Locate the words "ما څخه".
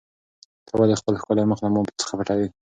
1.73-2.13